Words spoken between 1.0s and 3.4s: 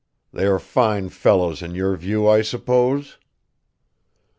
fellows in your view, I suppose?"